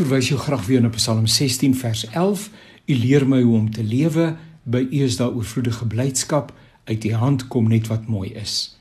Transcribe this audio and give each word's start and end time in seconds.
verwys 0.00 0.30
jou 0.30 0.38
graag 0.40 0.62
weer 0.64 0.80
na 0.80 0.88
Psalm 0.94 1.26
16 1.28 1.74
vers 1.76 2.06
11. 2.16 2.46
U 2.86 2.94
leer 2.96 3.26
my 3.28 3.42
hoe 3.42 3.56
om 3.58 3.66
te 3.72 3.82
lewe, 3.84 4.30
by 4.64 4.80
U 4.86 5.02
is 5.04 5.18
daar 5.20 5.34
oorvloedige 5.36 5.84
blydskap, 5.92 6.54
uit 6.88 7.04
U 7.04 7.12
hand 7.20 7.46
kom 7.52 7.68
net 7.68 7.90
wat 7.90 8.08
mooi 8.08 8.30
is. 8.38 8.78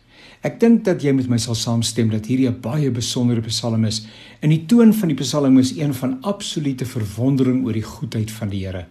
Ek 0.48 0.56
dink 0.62 0.86
dat 0.88 1.04
jy 1.04 1.12
met 1.18 1.28
my 1.28 1.40
sal 1.42 1.58
saamstem 1.60 2.12
dat 2.14 2.30
hierdie 2.32 2.48
'n 2.48 2.62
baie 2.64 2.92
besondere 2.92 3.42
Psalm 3.42 3.84
is. 3.86 4.06
In 4.42 4.50
die 4.50 4.66
toon 4.66 4.94
van 4.94 5.10
die 5.10 5.20
Psalm 5.20 5.60
is 5.60 5.76
een 5.76 5.94
van 5.94 6.18
absolute 6.22 6.86
verwondering 6.86 7.66
oor 7.66 7.74
die 7.74 7.84
goedheid 7.84 8.32
van 8.32 8.50
die 8.50 8.66
Here. 8.66 8.86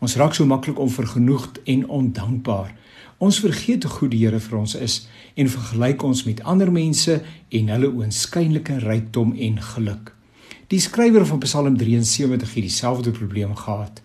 Ons 0.00 0.16
raak 0.16 0.34
so 0.34 0.46
maklik 0.46 0.78
onvergenoegd 0.78 1.62
en 1.64 1.88
ondankbaar. 1.88 2.74
Ons 3.18 3.40
vergeet 3.40 3.82
hoe 3.82 3.92
goed 3.92 4.10
die 4.10 4.26
Here 4.26 4.40
vir 4.40 4.58
ons 4.58 4.74
is 4.74 5.06
en 5.36 5.48
vergelyk 5.48 6.02
ons 6.02 6.24
met 6.24 6.42
ander 6.42 6.72
mense 6.72 7.22
en 7.48 7.68
hulle 7.68 7.92
oënskynlike 7.92 8.78
rykdom 8.78 9.36
en 9.38 9.62
geluk. 9.62 10.19
Die 10.70 10.78
skrywer 10.78 11.24
van 11.26 11.40
Psalm 11.42 11.76
73 11.76 12.54
het 12.54 12.62
dieselfde 12.62 13.10
probleem 13.10 13.56
gehad. 13.56 13.96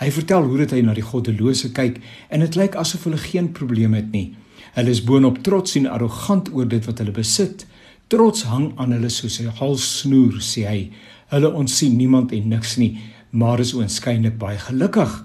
Hy 0.00 0.06
vertel 0.10 0.46
hoe 0.48 0.62
dit 0.62 0.70
hy 0.72 0.78
na 0.80 0.94
die 0.96 1.04
goddelose 1.04 1.68
kyk 1.76 1.98
en 2.32 2.40
dit 2.40 2.56
lyk 2.56 2.78
asof 2.80 3.02
hulle 3.04 3.20
geen 3.20 3.50
probleem 3.52 3.92
het 3.98 4.08
nie. 4.14 4.30
Hulle 4.78 4.94
is 4.96 5.02
boonop 5.04 5.42
trots 5.44 5.76
en 5.76 5.90
arrogant 5.92 6.48
oor 6.56 6.68
dit 6.72 6.88
wat 6.88 7.02
hulle 7.04 7.12
besit. 7.12 7.66
Trots 8.08 8.46
hang 8.48 8.70
aan 8.80 8.96
hulle 8.96 9.10
soos 9.12 9.36
'n 9.42 9.52
halssnoer, 9.60 10.40
sê 10.40 10.64
hy. 10.64 10.90
Hulle 11.34 11.52
onsien 11.52 11.96
niemand 11.96 12.32
en 12.32 12.48
niks 12.48 12.76
nie, 12.76 12.96
maar 13.30 13.60
is 13.60 13.74
oënskynlik 13.74 14.38
baie 14.38 14.58
gelukkig. 14.58 15.24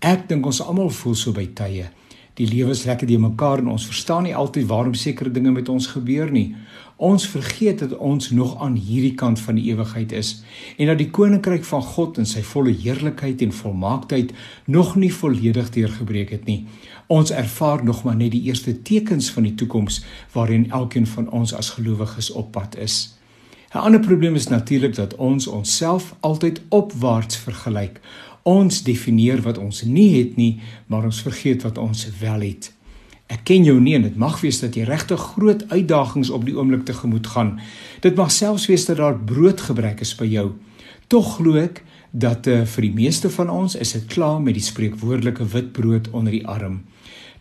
Ek 0.00 0.28
dink 0.28 0.46
ons 0.46 0.60
almal 0.60 0.90
voel 0.90 1.14
so 1.14 1.32
by 1.32 1.46
tye. 1.54 1.86
Die 2.36 2.46
lewe 2.48 2.74
is 2.76 2.84
lekker 2.84 3.08
die 3.08 3.18
mekaar 3.18 3.62
en 3.62 3.70
ons 3.72 3.86
verstaan 3.88 4.26
nie 4.28 4.34
altyd 4.36 4.66
waarom 4.68 4.94
sekere 4.94 5.30
dinge 5.32 5.54
met 5.54 5.70
ons 5.72 5.86
gebeur 5.88 6.28
nie. 6.30 6.50
Ons 6.96 7.24
vergeet 7.28 7.80
dat 7.80 7.94
ons 7.96 8.30
nog 8.30 8.58
aan 8.60 8.76
hierdie 8.76 9.14
kant 9.16 9.40
van 9.40 9.56
die 9.56 9.64
ewigheid 9.70 10.12
is 10.12 10.42
en 10.76 10.90
dat 10.92 11.00
die 11.00 11.08
koninkryk 11.10 11.64
van 11.64 11.82
God 11.82 12.20
in 12.20 12.28
sy 12.28 12.42
volle 12.44 12.74
heerlikheid 12.76 13.40
en 13.44 13.56
volmaaktheid 13.56 14.34
nog 14.66 14.94
nie 15.00 15.12
volledig 15.12 15.72
deurgebreek 15.72 16.34
het 16.36 16.44
nie. 16.44 16.66
Ons 17.08 17.32
ervaar 17.32 17.84
nog 17.84 18.04
maar 18.04 18.16
net 18.16 18.34
die 18.36 18.44
eerste 18.50 18.82
tekens 18.82 19.30
van 19.32 19.48
die 19.48 19.54
toekoms 19.54 20.02
waarin 20.36 20.70
elkeen 20.70 21.08
van 21.08 21.30
ons 21.30 21.56
as 21.56 21.72
gelowiges 21.78 22.30
op 22.32 22.52
pad 22.52 22.76
is. 22.76 23.16
'n 23.72 23.78
Ander 23.78 24.00
probleem 24.00 24.34
is 24.34 24.48
natuurlik 24.48 24.94
dat 24.94 25.14
ons 25.14 25.46
onsself 25.46 26.14
altyd 26.20 26.60
opwaarts 26.68 27.36
vergelyk. 27.36 28.00
Ons 28.46 28.84
definieer 28.86 29.42
wat 29.42 29.58
ons 29.58 29.82
nie 29.82 30.12
het 30.20 30.36
nie, 30.38 30.60
maar 30.86 31.08
ons 31.08 31.22
vergeet 31.26 31.64
wat 31.66 31.78
ons 31.82 32.06
wel 32.20 32.46
het. 32.46 32.70
Ek 33.26 33.42
ken 33.48 33.64
jou 33.66 33.74
nie 33.82 33.96
en 33.98 34.04
dit 34.06 34.18
mag 34.22 34.38
wees 34.44 34.60
dat 34.62 34.76
jy 34.78 34.84
regtig 34.86 35.18
groot 35.34 35.64
uitdagings 35.72 36.30
op 36.30 36.46
die 36.46 36.54
oomblik 36.54 36.84
tegemoet 36.86 37.26
gaan. 37.26 37.56
Dit 38.04 38.14
mag 38.14 38.30
selfs 38.30 38.68
wees 38.70 38.86
dat 38.86 39.00
daar 39.02 39.18
broodgebrek 39.18 40.04
is 40.06 40.14
by 40.14 40.28
jou. 40.30 40.52
Tog 41.10 41.36
glo 41.40 41.58
ek 41.58 41.82
dat 42.14 42.46
uh, 42.46 42.62
vir 42.70 42.86
die 42.86 42.94
meeste 42.94 43.30
van 43.34 43.50
ons 43.50 43.74
is 43.74 43.96
dit 43.96 44.06
klaar 44.14 44.38
met 44.42 44.54
die 44.54 44.62
spreekwoordelike 44.62 45.46
wit 45.50 45.72
brood 45.74 46.10
onder 46.14 46.34
die 46.34 46.46
arm. 46.46 46.84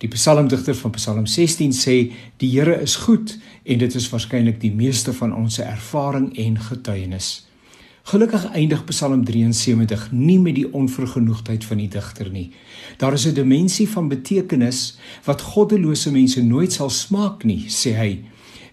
Die 0.02 0.10
psalmdigter 0.12 0.76
van 0.76 0.92
Psalm 0.98 1.26
16 1.30 1.72
sê 1.74 1.96
die 2.42 2.50
Here 2.52 2.82
is 2.82 2.98
goed 3.06 3.38
en 3.64 3.80
dit 3.80 3.96
is 3.96 4.10
waarskynlik 4.12 4.58
die 4.62 4.74
meeste 4.74 5.14
van 5.14 5.34
ons 5.38 5.62
se 5.62 5.64
ervaring 5.64 6.32
en 6.42 6.58
getuienis. 6.60 7.46
Gelukkig 8.06 8.44
eindig 8.54 8.84
Psalm 8.86 9.24
73 9.26 10.12
nie 10.12 10.38
met 10.38 10.54
die 10.60 10.68
onvergenoegdheid 10.78 11.64
van 11.66 11.80
die 11.82 11.88
digter 11.90 12.28
nie. 12.30 12.52
Daar 13.02 13.14
is 13.18 13.26
'n 13.26 13.34
dimensie 13.34 13.90
van 13.90 14.08
betekenis 14.08 14.98
wat 15.26 15.42
goddelose 15.42 16.12
mense 16.12 16.44
nooit 16.44 16.74
sal 16.74 16.90
smaak 16.90 17.44
nie, 17.44 17.66
sê 17.68 17.96
hy. 17.98 18.24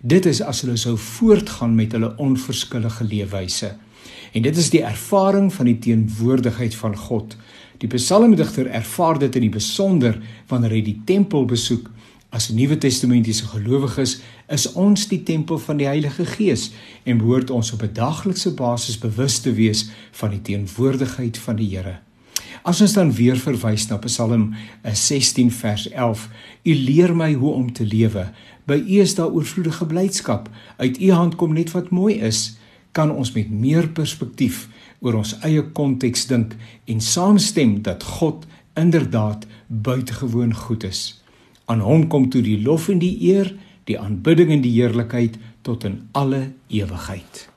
Dit 0.02 0.26
is 0.26 0.42
as 0.42 0.60
hulle 0.60 0.76
sou 0.76 0.98
voortgaan 0.98 1.74
met 1.74 1.92
hulle 1.92 2.16
onverskillige 2.16 3.04
leefwyse. 3.04 3.76
En 4.32 4.42
dit 4.42 4.56
is 4.56 4.70
die 4.70 4.82
ervaring 4.82 5.52
van 5.52 5.66
die 5.66 5.78
teenwoordigheid 5.78 6.74
van 6.74 6.96
God. 6.96 7.36
Die 7.78 7.88
psalmdigter 7.88 8.66
ervaar 8.66 9.18
dit 9.18 9.34
in 9.34 9.40
die 9.40 9.56
besonder 9.58 10.22
wanneer 10.48 10.70
hy 10.70 10.82
die 10.82 11.00
tempel 11.04 11.44
besoek 11.44 11.90
As 12.32 12.48
Nuwe 12.48 12.78
Testamentiese 12.80 13.44
gelowiges 13.44 14.14
is 14.48 14.64
ons 14.72 15.02
die 15.10 15.18
tempel 15.22 15.58
van 15.60 15.76
die 15.76 15.84
Heilige 15.84 16.24
Gees 16.24 16.70
en 17.04 17.18
behoort 17.20 17.50
ons 17.52 17.72
op 17.76 17.82
'n 17.84 17.92
daaglikse 17.92 18.54
basis 18.56 18.96
bewus 18.98 19.38
te 19.44 19.52
wees 19.52 19.90
van 20.16 20.30
die 20.30 20.40
teenwoordigheid 20.42 21.38
van 21.38 21.56
die 21.56 21.68
Here. 21.76 21.98
As 22.64 22.80
ons 22.80 22.92
dan 22.92 23.12
weer 23.12 23.36
verwys 23.36 23.86
na 23.88 23.96
Psalm 23.96 24.54
16 24.82 25.50
vers 25.50 25.90
11, 25.90 26.28
U 26.64 26.74
leer 26.74 27.16
my 27.16 27.34
hoe 27.34 27.52
om 27.52 27.72
te 27.72 27.84
lewe. 27.84 28.32
By 28.64 28.80
U 28.80 29.00
is 29.00 29.14
daar 29.14 29.30
oorvloedige 29.30 29.86
blydskap. 29.86 30.48
Uit 30.76 31.00
U 31.00 31.10
hand 31.10 31.34
kom 31.34 31.52
net 31.52 31.70
wat 31.70 31.90
mooi 31.90 32.14
is. 32.14 32.56
Kan 32.92 33.10
ons 33.10 33.32
met 33.32 33.50
meer 33.50 33.88
perspektief 33.88 34.68
oor 35.00 35.14
ons 35.14 35.38
eie 35.40 35.62
konteks 35.72 36.26
dink 36.26 36.56
en 36.84 37.00
saamstem 37.00 37.82
dat 37.82 38.02
God 38.02 38.46
inderdaad 38.74 39.46
buitengewoon 39.66 40.54
goed 40.54 40.84
is. 40.84 41.21
Aan 41.70 41.80
hom 41.80 42.08
kom 42.08 42.28
toe 42.30 42.42
die 42.42 42.58
lof 42.62 42.88
en 42.88 42.98
die 43.02 43.14
eer, 43.32 43.52
die 43.84 43.98
aanbidding 43.98 44.50
en 44.50 44.62
die 44.64 44.74
heerlikheid 44.74 45.38
tot 45.62 45.84
in 45.84 46.08
alle 46.12 46.52
ewigheid. 46.68 47.51